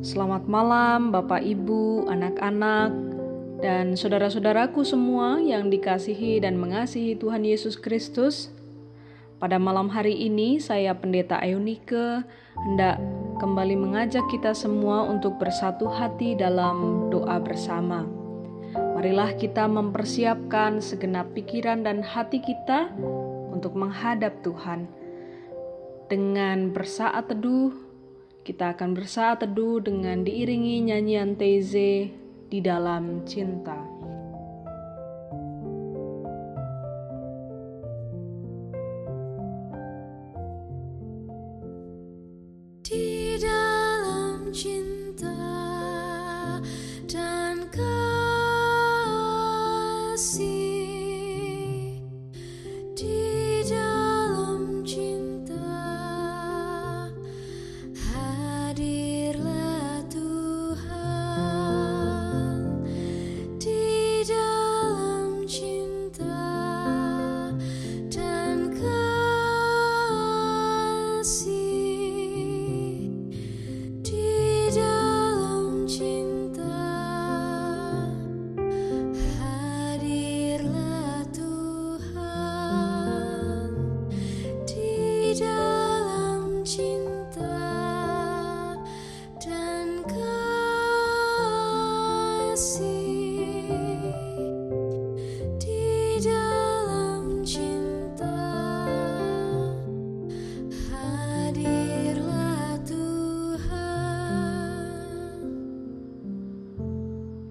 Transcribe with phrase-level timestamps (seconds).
[0.00, 2.90] Selamat malam, Bapak, Ibu, anak-anak,
[3.60, 8.48] dan saudara-saudaraku semua yang dikasihi dan mengasihi Tuhan Yesus Kristus.
[9.36, 12.24] Pada malam hari ini, saya Pendeta Ayunike
[12.56, 12.96] hendak
[13.40, 18.04] kembali mengajak kita semua untuk bersatu hati dalam doa bersama.
[18.96, 22.92] Marilah kita mempersiapkan segenap pikiran dan hati kita
[23.48, 24.88] untuk menghadap Tuhan.
[26.08, 27.89] Dengan bersaat teduh,
[28.50, 32.10] kita akan bersaat teduh dengan diiringi nyanyian Teze
[32.50, 33.99] di dalam cinta.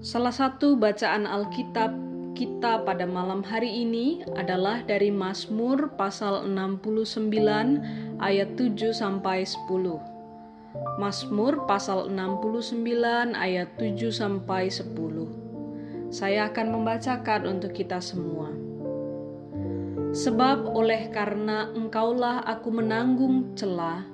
[0.10, 1.94] Salah satu bacaan Alkitab
[2.34, 7.30] kita pada malam hari ini adalah dari Mazmur pasal 69
[8.18, 9.70] ayat 7 sampai 10.
[10.98, 16.10] Mazmur pasal 69 ayat 7 sampai 10.
[16.10, 18.50] Saya akan membacakan untuk kita semua.
[20.10, 24.10] Sebab oleh karena engkaulah aku menanggung celah,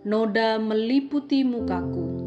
[0.00, 2.25] noda meliputi mukaku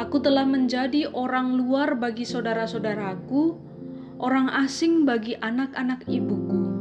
[0.00, 3.52] Aku telah menjadi orang luar bagi saudara-saudaraku,
[4.16, 6.72] orang asing bagi anak-anak ibuku.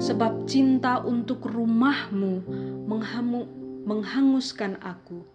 [0.00, 2.40] Sebab cinta untuk rumahmu
[2.88, 3.44] menghamu,
[3.84, 5.28] menghanguskan aku.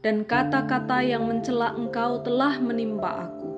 [0.00, 3.50] Dan kata-kata yang mencela engkau telah menimpa aku.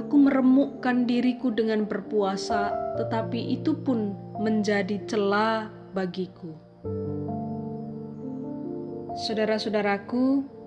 [0.00, 6.56] Aku meremukkan diriku dengan berpuasa, tetapi itu pun menjadi celah bagiku.
[9.12, 10.61] Saudara-saudaraku,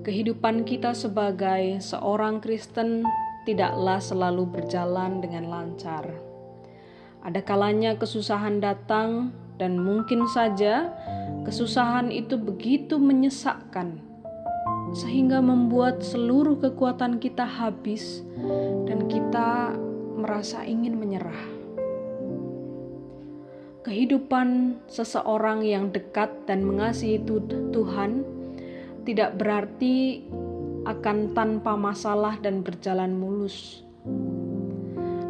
[0.00, 3.04] Kehidupan kita sebagai seorang Kristen
[3.44, 6.08] tidaklah selalu berjalan dengan lancar.
[7.20, 9.28] Ada kalanya kesusahan datang,
[9.60, 10.88] dan mungkin saja
[11.44, 14.00] kesusahan itu begitu menyesakkan,
[14.96, 18.24] sehingga membuat seluruh kekuatan kita habis,
[18.88, 19.76] dan kita
[20.16, 21.44] merasa ingin menyerah.
[23.84, 27.20] Kehidupan seseorang yang dekat dan mengasihi
[27.68, 28.39] Tuhan
[29.04, 30.24] tidak berarti
[30.84, 33.84] akan tanpa masalah dan berjalan mulus.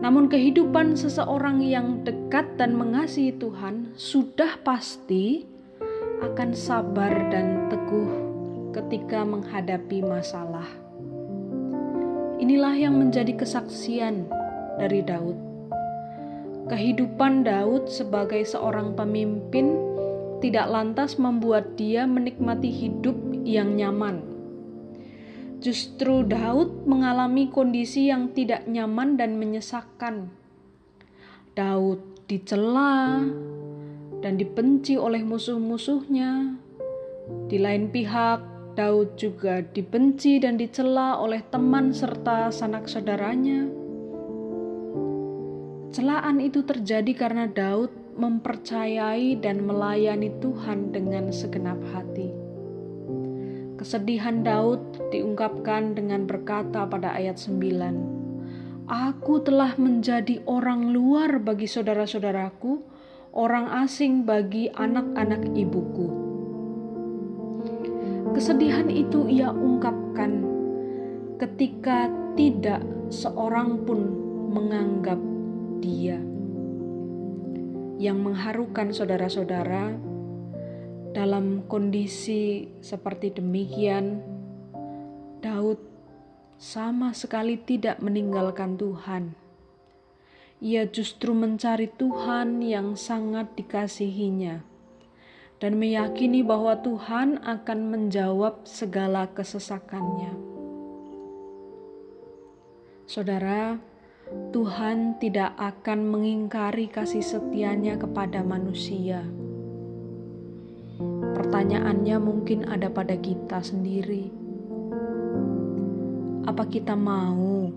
[0.01, 5.45] Namun, kehidupan seseorang yang dekat dan mengasihi Tuhan sudah pasti
[6.25, 8.11] akan sabar dan teguh
[8.73, 10.67] ketika menghadapi masalah.
[12.41, 14.25] Inilah yang menjadi kesaksian
[14.81, 15.37] dari Daud.
[16.73, 19.77] Kehidupan Daud sebagai seorang pemimpin
[20.41, 23.13] tidak lantas membuat dia menikmati hidup
[23.45, 24.23] yang nyaman.
[25.61, 30.33] Justru Daud mengalami kondisi yang tidak nyaman dan menyesakkan.
[31.53, 33.21] Daud dicela
[34.25, 36.57] dan dibenci oleh musuh-musuhnya.
[37.53, 38.41] Di lain pihak,
[38.73, 43.69] Daud juga dibenci dan dicela oleh teman serta sanak saudaranya.
[45.91, 52.50] Celaan itu terjadi karena Daud mempercayai dan melayani Tuhan dengan segenap hati.
[53.81, 62.77] Kesedihan Daud diungkapkan dengan berkata pada ayat 9, Aku telah menjadi orang luar bagi saudara-saudaraku,
[63.33, 66.13] orang asing bagi anak-anak ibuku.
[68.37, 70.45] Kesedihan itu ia ungkapkan
[71.41, 74.13] ketika tidak seorang pun
[74.53, 75.17] menganggap
[75.81, 76.21] dia.
[77.97, 80.10] Yang mengharukan saudara-saudara,
[81.11, 84.23] dalam kondisi seperti demikian,
[85.43, 85.81] Daud
[86.61, 89.35] sama sekali tidak meninggalkan Tuhan.
[90.61, 94.69] Ia justru mencari Tuhan yang sangat dikasihinya.
[95.61, 100.33] dan meyakini bahwa Tuhan akan menjawab segala kesesakannya.
[103.05, 103.77] Saudara,
[104.57, 109.21] Tuhan tidak akan mengingkari kasih setianya kepada manusia.
[111.51, 114.31] Pertanyaannya mungkin ada pada kita sendiri.
[116.47, 117.75] Apa kita mau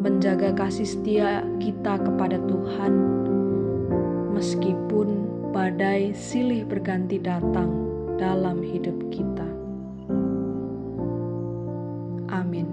[0.00, 2.92] menjaga kasih setia kita kepada Tuhan
[4.32, 7.68] meskipun badai silih berganti datang
[8.16, 9.44] dalam hidup kita?
[12.32, 12.64] Amin.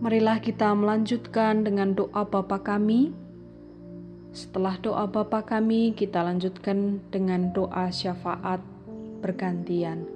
[0.00, 3.12] Marilah kita melanjutkan dengan doa Bapa kami.
[4.30, 8.62] Setelah doa Bapa kami, kita lanjutkan dengan doa syafaat
[9.18, 10.06] bergantian.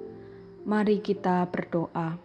[0.63, 2.24] Mari kita berdoa.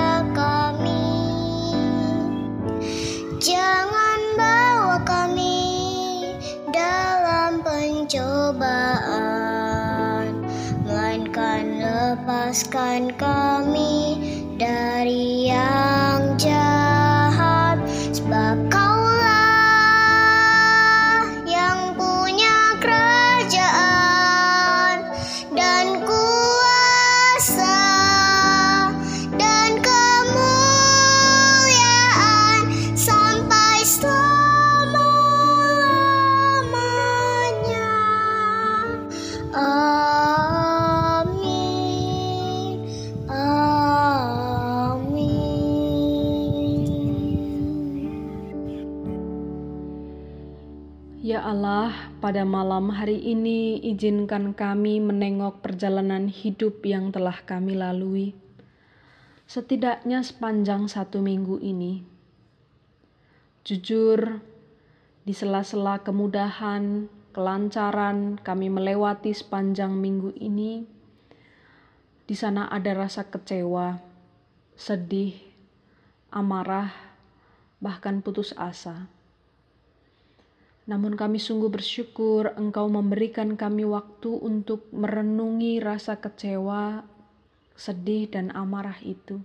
[3.41, 5.65] Jangan bawa kami
[6.69, 8.45] dalam pencobaan
[10.85, 14.21] Melainkan lepaskan kami
[14.61, 16.80] dari yang jahat
[51.31, 58.35] Ya Allah, pada malam hari ini izinkan kami menengok perjalanan hidup yang telah kami lalui.
[59.47, 62.03] Setidaknya sepanjang satu minggu ini.
[63.63, 64.43] Jujur,
[65.23, 70.83] di sela-sela kemudahan, kelancaran kami melewati sepanjang minggu ini,
[72.27, 74.03] di sana ada rasa kecewa,
[74.75, 75.39] sedih,
[76.27, 76.91] amarah,
[77.79, 79.20] bahkan putus asa.
[80.89, 87.05] Namun kami sungguh bersyukur Engkau memberikan kami waktu untuk merenungi rasa kecewa,
[87.77, 89.41] sedih, dan amarah itu.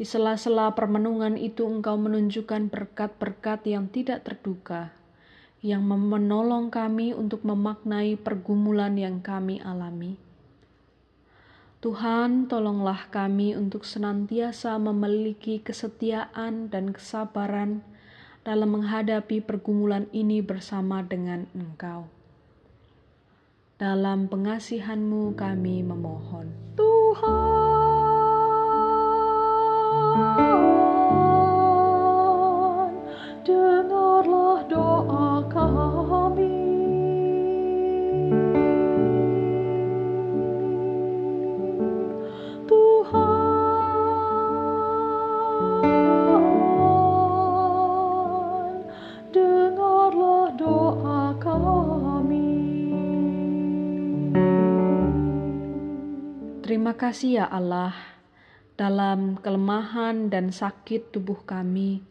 [0.00, 4.96] Di sela-sela permenungan itu Engkau menunjukkan berkat-berkat yang tidak terduga,
[5.60, 10.16] yang menolong kami untuk memaknai pergumulan yang kami alami.
[11.84, 17.84] Tuhan, tolonglah kami untuk senantiasa memiliki kesetiaan dan kesabaran
[18.40, 22.08] dalam menghadapi pergumulan ini bersama dengan Engkau.
[23.80, 26.52] Dalam pengasihanmu kami memohon.
[26.76, 27.69] Tuhan.
[56.60, 57.96] Terima kasih ya Allah,
[58.76, 62.04] dalam kelemahan dan sakit tubuh kami,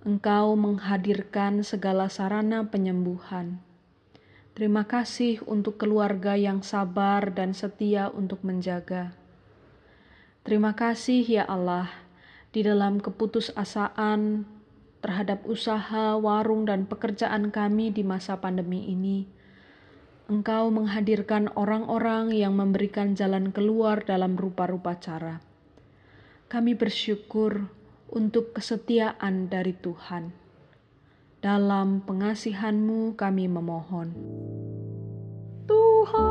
[0.00, 3.60] Engkau menghadirkan segala sarana penyembuhan.
[4.56, 9.12] Terima kasih untuk keluarga yang sabar dan setia untuk menjaga.
[10.48, 11.92] Terima kasih ya Allah,
[12.56, 14.48] di dalam keputusasaan
[15.04, 19.43] terhadap usaha, warung, dan pekerjaan kami di masa pandemi ini
[20.24, 25.44] Engkau menghadirkan orang-orang yang memberikan jalan keluar dalam rupa-rupa cara.
[26.48, 27.68] Kami bersyukur
[28.08, 30.32] untuk kesetiaan dari Tuhan.
[31.44, 34.16] Dalam pengasihan-Mu kami memohon.
[35.68, 36.24] Tuhan,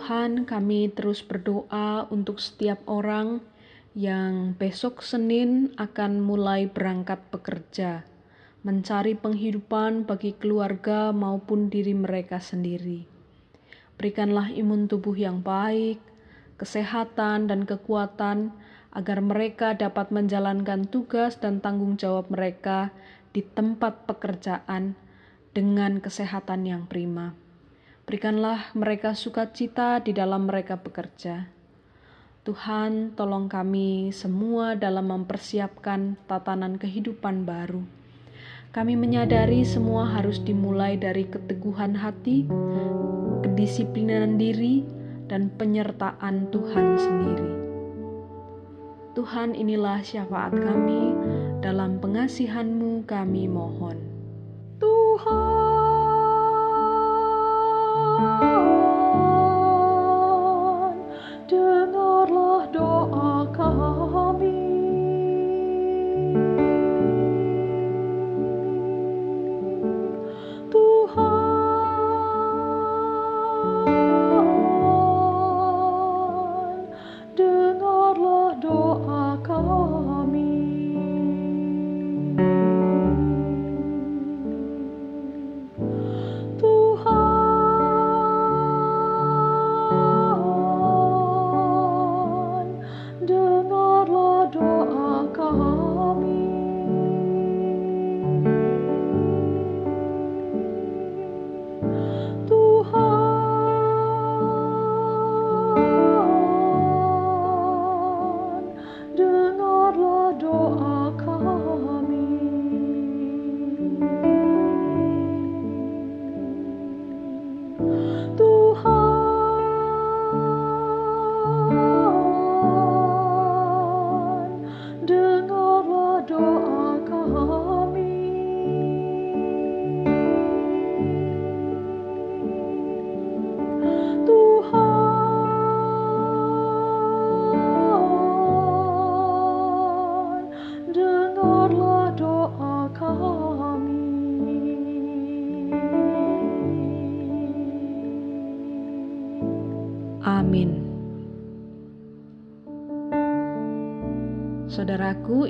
[0.00, 3.44] Tuhan, kami terus berdoa untuk setiap orang
[3.92, 8.08] yang besok Senin akan mulai berangkat bekerja,
[8.64, 13.04] mencari penghidupan bagi keluarga maupun diri mereka sendiri.
[14.00, 16.00] Berikanlah imun tubuh yang baik,
[16.56, 18.56] kesehatan, dan kekuatan
[18.96, 22.88] agar mereka dapat menjalankan tugas dan tanggung jawab mereka
[23.36, 24.96] di tempat pekerjaan
[25.52, 27.36] dengan kesehatan yang prima.
[28.10, 31.46] Berikanlah mereka sukacita di dalam mereka bekerja.
[32.42, 37.86] Tuhan, tolong kami semua dalam mempersiapkan tatanan kehidupan baru.
[38.74, 42.50] Kami menyadari semua harus dimulai dari keteguhan hati,
[43.46, 44.82] kedisiplinan diri,
[45.30, 47.50] dan penyertaan Tuhan sendiri.
[49.14, 51.14] Tuhan inilah syafaat kami,
[51.62, 54.02] dalam pengasihan-Mu kami mohon.
[54.82, 55.49] Tuhan,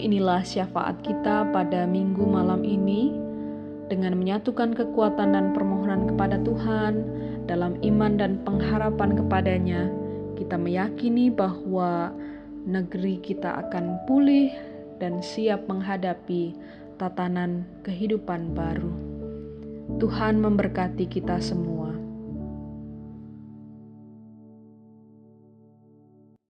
[0.00, 3.12] inilah syafaat kita pada minggu malam ini
[3.92, 7.04] dengan menyatukan kekuatan dan permohonan kepada Tuhan
[7.44, 9.82] dalam iman dan pengharapan kepadanya.
[10.38, 12.14] Kita meyakini bahwa
[12.64, 14.48] negeri kita akan pulih
[15.02, 16.56] dan siap menghadapi
[16.96, 18.92] tatanan kehidupan baru.
[19.98, 21.89] Tuhan memberkati kita semua.